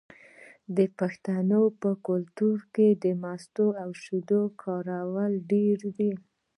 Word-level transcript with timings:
د 0.75 0.79
پښتنو 0.99 1.61
په 1.81 1.89
کلتور 2.07 2.57
کې 2.75 2.87
د 3.03 3.05
مستو 3.23 3.67
او 3.83 3.89
شیدو 4.03 4.41
کارول 4.63 5.33
ډیر 5.51 5.77
دي. 5.97 6.11